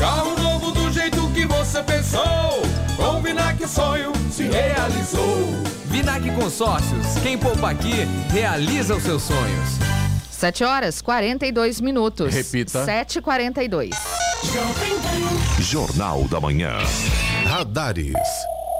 [0.00, 2.22] Carro novo do jeito que você pensou.
[2.96, 5.46] Com o Vinac o sonho se realizou.
[5.88, 9.68] Vinac Consórcios, quem poupa aqui, realiza os seus sonhos.
[10.30, 12.32] 7 horas 42 minutos.
[12.32, 12.86] Repita.
[12.86, 13.90] 7h42.
[15.60, 16.78] Jornal da Manhã.
[17.44, 18.16] Radares.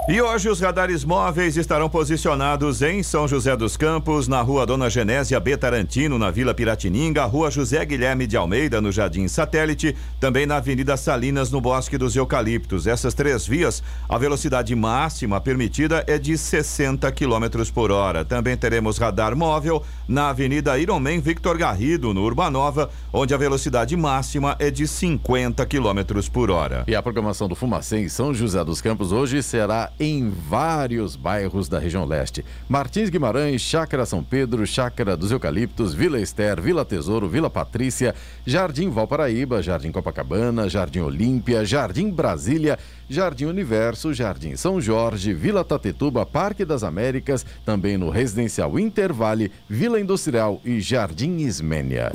[0.08, 4.88] E hoje os radares móveis estarão posicionados em São José dos Campos, na rua Dona
[4.88, 5.56] Genésia B.
[5.58, 10.96] Tarantino, na Vila Piratininga, rua José Guilherme de Almeida, no Jardim Satélite, também na Avenida
[10.96, 12.86] Salinas, no Bosque dos Eucaliptos.
[12.86, 18.24] Essas três vias, a velocidade máxima permitida é de 60 km por hora.
[18.24, 24.56] Também teremos radar móvel na Avenida Ironman Victor Garrido, no Urbanova, onde a velocidade máxima
[24.58, 26.84] é de 50 km por hora.
[26.88, 31.68] E a programação do Fumacê em São José dos Campos hoje será em vários bairros
[31.68, 32.44] da região leste.
[32.68, 38.14] Martins Guimarães, Chácara São Pedro, Chácara dos Eucaliptos, Vila Ester, Vila Tesouro, Vila Patrícia,
[38.46, 42.78] Jardim Valparaíba, Jardim Copacabana, Jardim Olímpia, Jardim Brasília,
[43.08, 50.00] Jardim Universo, Jardim São Jorge, Vila Tatetuba, Parque das Américas, também no Residencial Intervale, Vila
[50.00, 52.12] Industrial e Jardim Ismênia.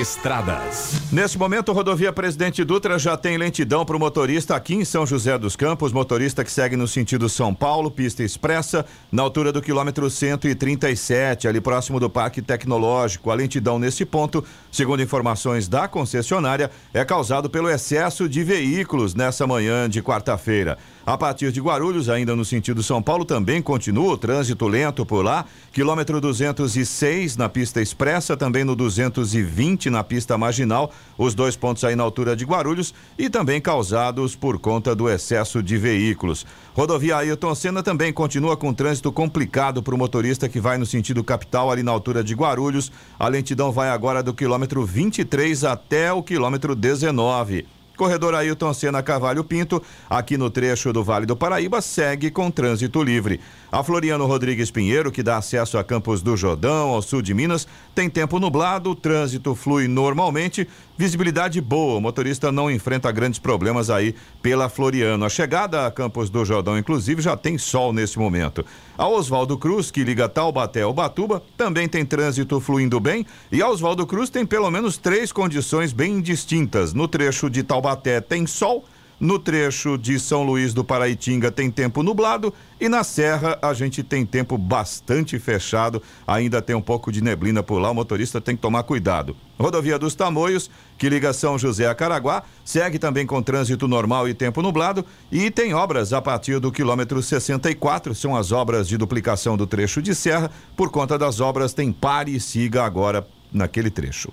[0.00, 0.94] Estradas.
[1.12, 5.36] Neste momento, rodovia Presidente Dutra já tem lentidão para o motorista aqui em São José
[5.36, 10.08] dos Campos, motorista que segue no sentido São Paulo, pista expressa, na altura do quilômetro
[10.08, 13.30] 137, ali próximo do Parque Tecnológico.
[13.30, 19.46] A lentidão nesse ponto, segundo informações da concessionária, é causado pelo excesso de veículos nessa
[19.46, 20.78] manhã de quarta-feira.
[21.10, 25.24] A partir de Guarulhos, ainda no sentido São Paulo, também continua o trânsito lento por
[25.24, 25.44] lá.
[25.72, 30.92] Quilômetro 206 na pista expressa, também no 220 na pista marginal.
[31.18, 35.60] Os dois pontos aí na altura de Guarulhos e também causados por conta do excesso
[35.60, 36.46] de veículos.
[36.74, 41.24] Rodovia Ailton Senna também continua com trânsito complicado para o motorista que vai no sentido
[41.24, 42.92] capital, ali na altura de Guarulhos.
[43.18, 47.79] A lentidão vai agora do quilômetro 23 até o quilômetro 19.
[48.00, 53.02] Corredor Ailton Senna Carvalho Pinto, aqui no trecho do Vale do Paraíba, segue com trânsito
[53.02, 53.38] livre.
[53.70, 57.68] A Floriano Rodrigues Pinheiro, que dá acesso a Campos do Jordão, ao sul de Minas,
[58.00, 63.90] tem tempo nublado, o trânsito flui normalmente, visibilidade boa, o motorista não enfrenta grandes problemas
[63.90, 65.22] aí pela Floriano.
[65.22, 68.64] A chegada a Campos do Jordão, inclusive, já tem sol nesse momento.
[68.96, 73.68] A Oswaldo Cruz, que liga Taubaté ao Batuba, também tem trânsito fluindo bem e a
[73.68, 76.94] Oswaldo Cruz tem pelo menos três condições bem distintas.
[76.94, 78.82] No trecho de Taubaté tem sol,
[79.20, 84.02] no trecho de São Luís do Paraitinga tem tempo nublado e na Serra a gente
[84.02, 86.02] tem tempo bastante fechado.
[86.26, 89.36] Ainda tem um pouco de neblina por lá, o motorista tem que tomar cuidado.
[89.58, 94.32] Rodovia dos Tamoios, que liga São José a Caraguá, segue também com trânsito normal e
[94.32, 99.54] tempo nublado e tem obras a partir do quilômetro 64, são as obras de duplicação
[99.54, 100.50] do trecho de serra.
[100.74, 104.32] Por conta das obras tem pare e siga agora naquele trecho.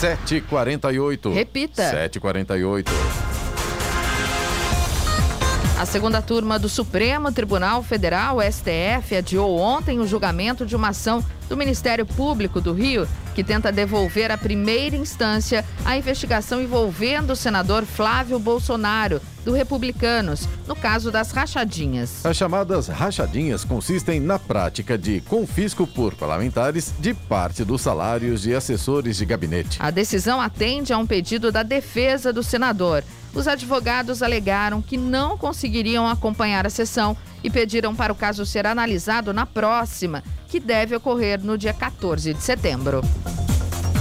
[0.00, 1.34] 7h48.
[1.34, 1.90] Repita.
[2.08, 3.29] 7h48.
[5.80, 11.24] A segunda turma do Supremo Tribunal Federal, STF, adiou ontem o julgamento de uma ação
[11.48, 17.36] do Ministério Público do Rio que tenta devolver à primeira instância a investigação envolvendo o
[17.36, 22.26] senador Flávio Bolsonaro, do Republicanos, no caso das rachadinhas.
[22.26, 28.54] As chamadas rachadinhas consistem na prática de confisco por parlamentares de parte dos salários de
[28.54, 29.78] assessores de gabinete.
[29.80, 33.02] A decisão atende a um pedido da defesa do senador.
[33.34, 38.66] Os advogados alegaram que não conseguiriam acompanhar a sessão e pediram para o caso ser
[38.66, 43.02] analisado na próxima, que deve ocorrer no dia 14 de setembro.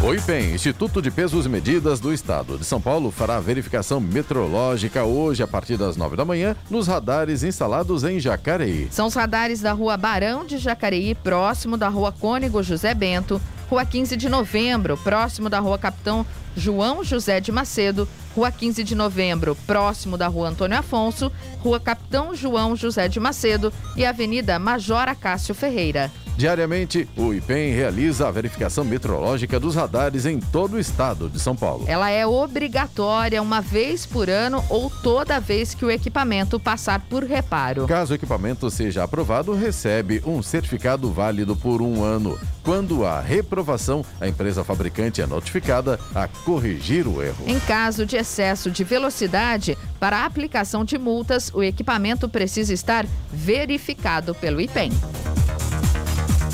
[0.01, 5.03] O IPEM, Instituto de Pesos e Medidas do Estado de São Paulo, fará verificação meteorológica
[5.03, 8.87] hoje a partir das 9 da manhã nos radares instalados em Jacareí.
[8.91, 13.85] São os radares da rua Barão de Jacareí, próximo da rua Cônego José Bento, rua
[13.85, 16.25] 15 de novembro, próximo da rua Capitão
[16.55, 18.07] João José de Macedo,
[18.39, 21.29] Rua 15 de Novembro, próximo da Rua Antônio Afonso,
[21.59, 26.09] Rua Capitão João José de Macedo e Avenida Major Acácio Ferreira.
[26.39, 31.53] Diariamente, o IPEM realiza a verificação meteorológica dos radares em todo o estado de São
[31.53, 31.83] Paulo.
[31.85, 37.25] Ela é obrigatória uma vez por ano ou toda vez que o equipamento passar por
[37.25, 37.85] reparo.
[37.87, 42.39] Caso o equipamento seja aprovado, recebe um certificado válido por um ano.
[42.63, 47.43] Quando há reprovação, a empresa fabricante é notificada a corrigir o erro.
[47.47, 54.35] Em caso de excesso de velocidade, para aplicação de multas, o equipamento precisa estar verificado
[54.35, 54.91] pelo IPEM.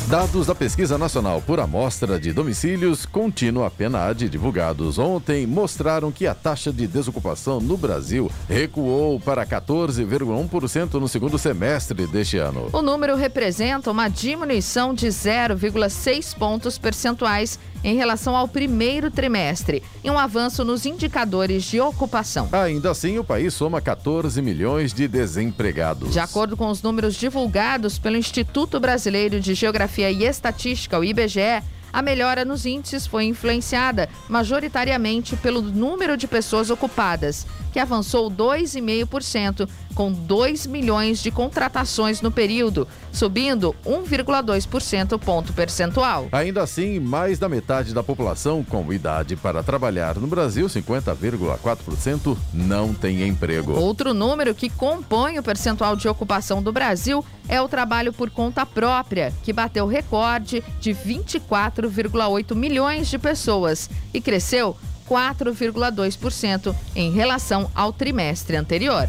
[0.10, 6.36] Dados da Pesquisa Nacional por Amostra de Domicílios Contínua PNAD divulgados ontem mostraram que a
[6.36, 12.70] taxa de desocupação no Brasil recuou para 14,1% no segundo semestre deste ano.
[12.72, 20.10] O número representa uma diminuição de 0,6 pontos percentuais em relação ao primeiro trimestre e
[20.10, 22.50] um avanço nos indicadores de ocupação.
[22.52, 26.12] Ainda assim, o país soma 14 milhões de desempregados.
[26.12, 31.64] De acordo com os números divulgados pelo Instituto Brasileiro de Geografia e Estatística, o IBGE,
[31.92, 39.68] a melhora nos índices foi influenciada majoritariamente pelo número de pessoas ocupadas, que avançou 2,5%,
[39.94, 46.30] com 2 milhões de contratações no período, subindo 1,2% ponto percentual.
[46.32, 52.94] Ainda assim, mais da metade da população com idade para trabalhar no Brasil, 50,4%, não
[52.94, 53.74] tem emprego.
[53.74, 58.66] Outro número que compõe o percentual de ocupação do Brasil é o trabalho por conta
[58.66, 64.78] própria, que bateu recorde de 24,8 milhões de pessoas e cresceu
[65.10, 69.08] 4,2% em relação ao trimestre anterior.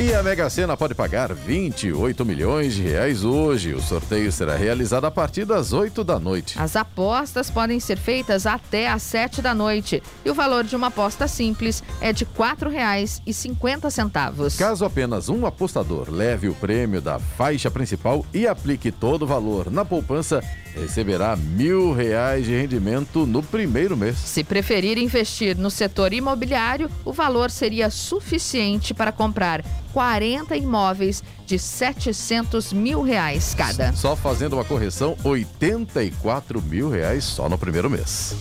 [0.00, 3.74] E a Mega Sena pode pagar 28 milhões de reais hoje.
[3.74, 6.56] O sorteio será realizado a partir das 8 da noite.
[6.56, 10.00] As apostas podem ser feitas até às 7 da noite.
[10.24, 14.56] E o valor de uma aposta simples é de R$ 4,50.
[14.56, 19.68] Caso apenas um apostador leve o prêmio da faixa principal e aplique todo o valor
[19.68, 20.40] na poupança,
[20.76, 24.16] receberá mil reais de rendimento no primeiro mês.
[24.16, 29.64] Se preferir investir no setor imobiliário, o valor seria suficiente para comprar
[29.98, 33.92] 40 imóveis de 700 mil reais cada.
[33.94, 38.36] Só fazendo uma correção, 84 mil reais só no primeiro mês.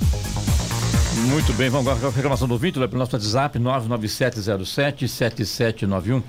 [1.28, 6.22] Muito bem, vamos agora com a reclamação do ouvinte, pelo nosso WhatsApp 997077791.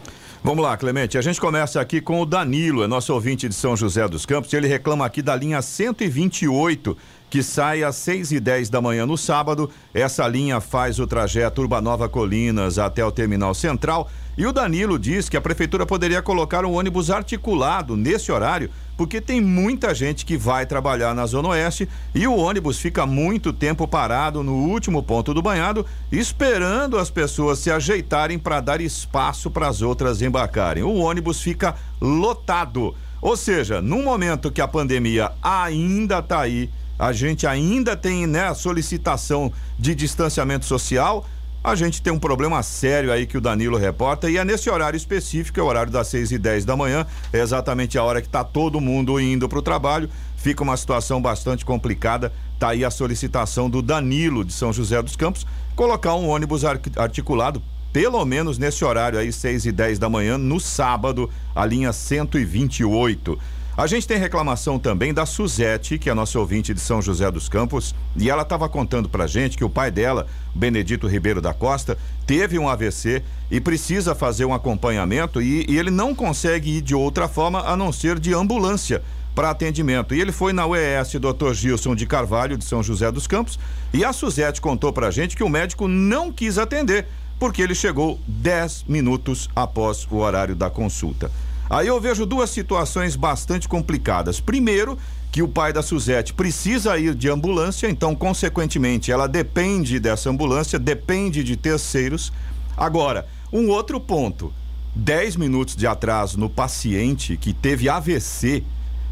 [0.42, 1.18] Vamos lá, Clemente.
[1.18, 4.50] A gente começa aqui com o Danilo, é nosso ouvinte de São José dos Campos.
[4.54, 6.96] Ele reclama aqui da linha 128,
[7.28, 9.68] que sai às 6 e 10 da manhã no sábado.
[9.92, 14.08] Essa linha faz o trajeto Urbanova Colinas até o Terminal Central.
[14.38, 19.20] E o Danilo diz que a prefeitura poderia colocar um ônibus articulado nesse horário, porque
[19.20, 23.88] tem muita gente que vai trabalhar na Zona Oeste e o ônibus fica muito tempo
[23.88, 29.66] parado no último ponto do banhado, esperando as pessoas se ajeitarem para dar espaço para
[29.66, 30.84] as outras embarcarem.
[30.84, 32.94] O ônibus fica lotado.
[33.20, 38.46] Ou seja, num momento que a pandemia ainda está aí, a gente ainda tem né,
[38.46, 41.26] a solicitação de distanciamento social
[41.62, 44.96] a gente tem um problema sério aí que o Danilo reporta e é nesse horário
[44.96, 48.28] específico, é o horário das 6 e 10 da manhã, é exatamente a hora que
[48.28, 50.08] está todo mundo indo para o trabalho.
[50.36, 52.32] Fica uma situação bastante complicada.
[52.58, 57.62] Tá aí a solicitação do Danilo de São José dos Campos, colocar um ônibus articulado
[57.92, 63.38] pelo menos nesse horário aí, 6 e 10 da manhã, no sábado, a linha 128.
[63.78, 67.48] A gente tem reclamação também da Suzete, que é nossa ouvinte de São José dos
[67.48, 71.96] Campos, e ela estava contando pra gente que o pai dela, Benedito Ribeiro da Costa,
[72.26, 76.92] teve um AVC e precisa fazer um acompanhamento e, e ele não consegue ir de
[76.92, 79.00] outra forma a não ser de ambulância
[79.32, 80.12] para atendimento.
[80.12, 81.52] E ele foi na UES Dr.
[81.52, 83.60] Gilson de Carvalho, de São José dos Campos,
[83.94, 87.06] e a Suzete contou pra gente que o médico não quis atender,
[87.38, 91.30] porque ele chegou 10 minutos após o horário da consulta.
[91.70, 94.40] Aí eu vejo duas situações bastante complicadas.
[94.40, 94.98] Primeiro,
[95.30, 100.78] que o pai da Suzete precisa ir de ambulância, então, consequentemente, ela depende dessa ambulância,
[100.78, 102.32] depende de terceiros.
[102.76, 104.52] Agora, um outro ponto:
[104.94, 108.64] 10 minutos de atraso no paciente que teve AVC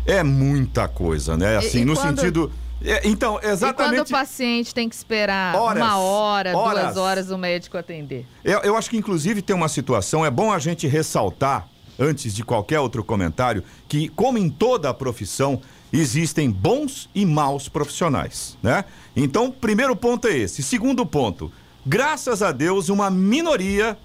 [0.06, 1.56] é muita coisa, né?
[1.56, 2.18] Assim, e, e no quando...
[2.18, 2.52] sentido.
[2.82, 3.94] É, então, exatamente.
[3.94, 6.82] E quando o paciente tem que esperar horas, uma hora, horas.
[6.82, 8.26] duas horas o médico atender?
[8.44, 11.66] Eu, eu acho que, inclusive, tem uma situação, é bom a gente ressaltar
[11.98, 15.60] antes de qualquer outro comentário, que, como em toda a profissão,
[15.92, 18.84] existem bons e maus profissionais, né?
[19.14, 20.62] Então, primeiro ponto é esse.
[20.62, 21.50] Segundo ponto,
[21.84, 23.96] graças a Deus, uma minoria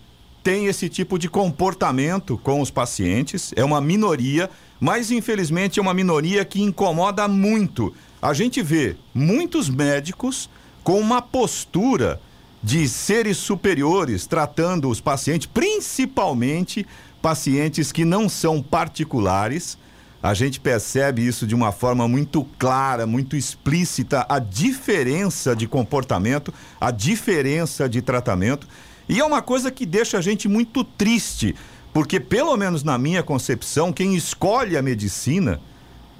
[0.44, 5.94] tem esse tipo de comportamento com os pacientes, é uma minoria, mas infelizmente é uma
[5.94, 7.94] minoria que incomoda muito.
[8.22, 10.50] A gente vê muitos médicos
[10.84, 12.20] com uma postura
[12.64, 16.86] de seres superiores tratando os pacientes, principalmente
[17.22, 19.78] pacientes que não são particulares.
[20.24, 26.54] A gente percebe isso de uma forma muito clara, muito explícita, a diferença de comportamento,
[26.80, 28.68] a diferença de tratamento.
[29.10, 31.56] E é uma coisa que deixa a gente muito triste,
[31.92, 35.60] porque, pelo menos na minha concepção, quem escolhe a medicina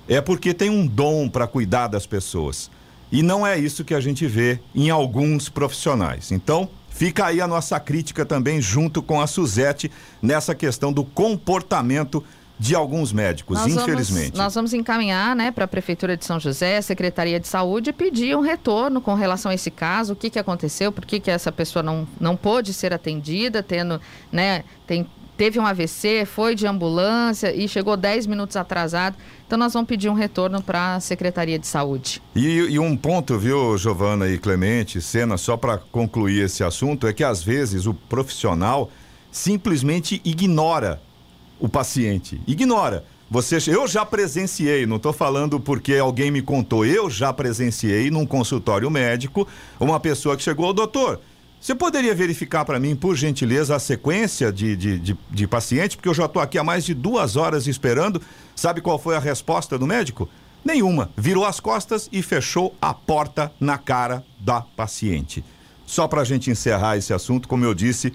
[0.08, 2.70] é porque tem um dom para cuidar das pessoas.
[3.12, 6.32] E não é isso que a gente vê em alguns profissionais.
[6.32, 6.70] Então,
[7.02, 9.92] Fica aí a nossa crítica também junto com a Suzete
[10.22, 12.24] nessa questão do comportamento
[12.60, 14.38] de alguns médicos, Nós vamos- infelizmente.
[14.38, 17.94] nós vamos encaminhar né, para a Prefeitura de São José, a Secretaria de Saúde, e
[17.94, 21.32] pedir um retorno com relação a esse caso, o que, que aconteceu, por que, que
[21.32, 24.00] essa pessoa não, não pôde ser atendida, tendo,
[24.32, 25.08] né, tem,
[25.42, 29.18] teve um AVC, foi de ambulância e chegou 10 minutos atrasado.
[29.48, 32.22] Então nós vamos pedir um retorno para a Secretaria de Saúde.
[32.36, 37.14] E, e um ponto, viu, Giovana e Clemente, Cena, só para concluir esse assunto, é
[37.14, 38.92] que às vezes o profissional
[39.32, 41.02] simplesmente ignora
[41.60, 42.40] o paciente.
[42.46, 43.04] Ignora.
[43.28, 48.28] Você, eu já presenciei, não estou falando porque alguém me contou, eu já presenciei num
[48.28, 49.48] consultório médico
[49.80, 51.20] uma pessoa que chegou, doutor,
[51.62, 55.96] você poderia verificar para mim, por gentileza, a sequência de, de, de, de paciente?
[55.96, 58.20] Porque eu já estou aqui há mais de duas horas esperando.
[58.56, 60.28] Sabe qual foi a resposta do médico?
[60.66, 61.12] Nenhuma.
[61.16, 65.46] Virou as costas e fechou a porta na cara da paciente.
[65.86, 68.12] Só para a gente encerrar esse assunto, como eu disse,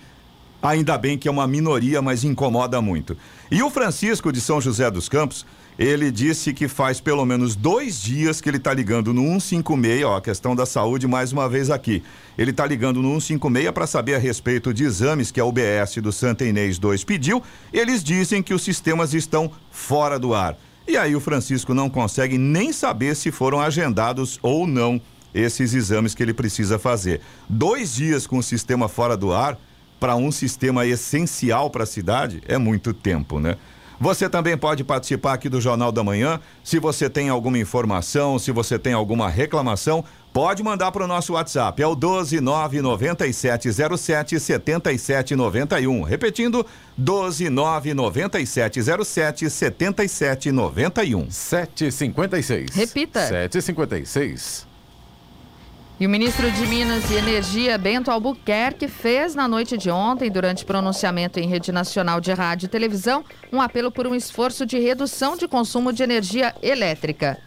[0.60, 3.16] ainda bem que é uma minoria, mas incomoda muito.
[3.48, 5.46] E o Francisco de São José dos Campos,
[5.78, 10.16] ele disse que faz pelo menos dois dias que ele está ligando no 156, ó,
[10.16, 12.02] a questão da saúde mais uma vez aqui.
[12.38, 16.10] Ele está ligando no 156 para saber a respeito de exames que a UBS do
[16.10, 17.42] Santa Inês 2 pediu.
[17.72, 20.56] Eles dizem que os sistemas estão fora do ar.
[20.88, 25.00] E aí o Francisco não consegue nem saber se foram agendados ou não
[25.34, 27.20] esses exames que ele precisa fazer.
[27.48, 29.58] Dois dias com o sistema fora do ar
[30.00, 33.56] para um sistema essencial para a cidade é muito tempo, né?
[33.98, 36.38] Você também pode participar aqui do Jornal da Manhã.
[36.62, 41.32] Se você tem alguma informação, se você tem alguma reclamação, pode mandar para o nosso
[41.32, 41.82] WhatsApp.
[41.82, 46.02] É o 1299707 7791.
[46.02, 46.66] Repetindo,
[47.00, 51.30] 1299707 7791.
[51.30, 52.74] 756.
[52.74, 53.26] Repita.
[53.26, 54.75] 756.
[55.98, 60.62] E o ministro de Minas e Energia, Bento Albuquerque, fez na noite de ontem, durante
[60.62, 65.38] pronunciamento em rede nacional de rádio e televisão, um apelo por um esforço de redução
[65.38, 67.38] de consumo de energia elétrica.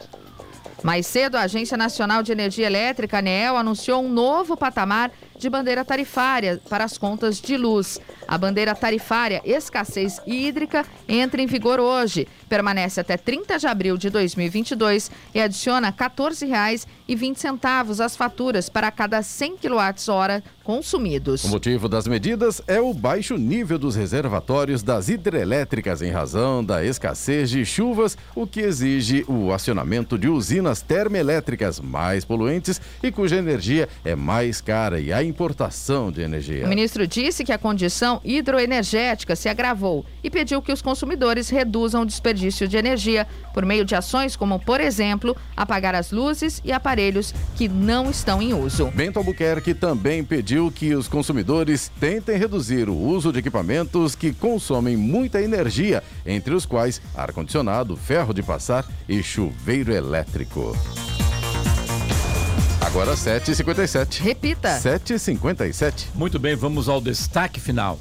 [0.82, 5.86] Mais cedo, a Agência Nacional de Energia Elétrica, ANEEL, anunciou um novo patamar de bandeira
[5.86, 8.00] tarifária para as contas de luz.
[8.28, 14.10] A bandeira tarifária escassez hídrica entra em vigor hoje, permanece até 30 de abril de
[14.10, 21.44] 2022 e adiciona R$ 14,20 às faturas para cada 100 kWh consumidos.
[21.46, 26.86] O motivo das medidas é o baixo nível dos reservatórios das hidrelétricas em razão da
[26.86, 33.38] escassez de chuvas, o que exige o acionamento de usinas termoelétricas mais poluentes e cuja
[33.38, 36.66] energia é mais cara e a importação de energia.
[36.66, 42.02] O ministro disse que a condição hidroenergética se agravou e pediu que os consumidores reduzam
[42.02, 46.72] o desperdício de energia por meio de ações como, por exemplo, apagar as luzes e
[46.72, 48.92] aparelhos que não estão em uso.
[48.92, 54.98] Bento Albuquerque também pediu que os consumidores tentem reduzir o uso de equipamentos que consomem
[54.98, 60.76] muita energia, entre os quais ar-condicionado, ferro de passar e chuveiro elétrico.
[62.82, 64.22] Agora 7h57.
[64.22, 64.80] Repita.
[64.80, 66.08] 7h57.
[66.16, 68.00] Muito bem, vamos ao destaque final.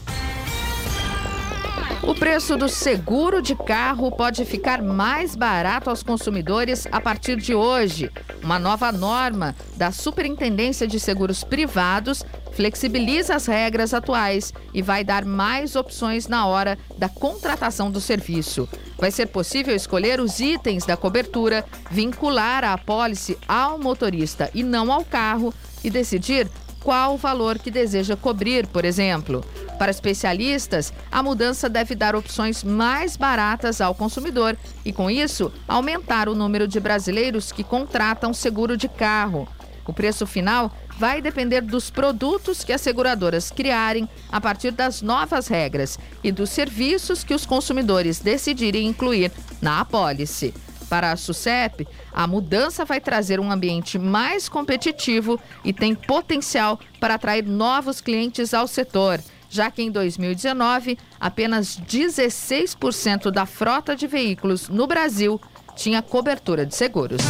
[2.02, 7.54] O preço do seguro de carro pode ficar mais barato aos consumidores a partir de
[7.54, 8.10] hoje.
[8.42, 15.24] Uma nova norma da Superintendência de Seguros Privados flexibiliza as regras atuais e vai dar
[15.24, 18.68] mais opções na hora da contratação do serviço.
[18.96, 24.92] Vai ser possível escolher os itens da cobertura, vincular a apólice ao motorista e não
[24.92, 26.48] ao carro e decidir
[26.82, 29.44] qual o valor que deseja cobrir, por exemplo.
[29.78, 36.28] Para especialistas, a mudança deve dar opções mais baratas ao consumidor e, com isso, aumentar
[36.28, 39.48] o número de brasileiros que contratam seguro de carro.
[39.86, 45.48] O preço final vai depender dos produtos que as seguradoras criarem a partir das novas
[45.48, 50.52] regras e dos serviços que os consumidores decidirem incluir na apólice.
[50.88, 57.14] Para a SUSEP, a mudança vai trazer um ambiente mais competitivo e tem potencial para
[57.14, 59.20] atrair novos clientes ao setor,
[59.50, 65.40] já que em 2019, apenas 16% da frota de veículos no Brasil
[65.76, 67.20] tinha cobertura de seguros.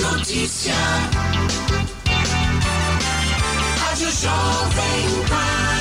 [0.00, 0.74] Notícia.
[3.78, 5.79] Rádio Jovem Pan.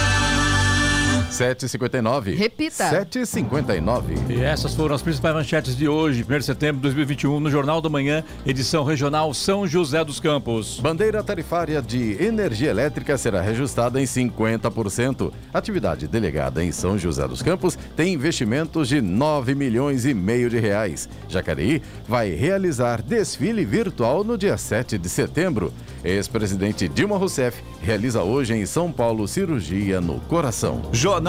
[1.39, 2.35] 7h59.
[2.35, 2.83] Repita.
[3.05, 4.29] 7h59.
[4.29, 7.79] E essas foram as principais manchetes de hoje, 1 de setembro de 2021, no Jornal
[7.79, 10.81] da Manhã, edição regional São José dos Campos.
[10.81, 15.31] Bandeira tarifária de energia elétrica será reajustada em 50%.
[15.53, 20.59] Atividade delegada em São José dos Campos tem investimentos de 9 milhões e meio de
[20.59, 21.07] reais.
[21.29, 25.71] Jacareí vai realizar desfile virtual no dia 7 de setembro.
[26.03, 30.81] Ex-presidente Dilma Rousseff realiza hoje em São Paulo cirurgia no coração.
[30.91, 31.28] Jornal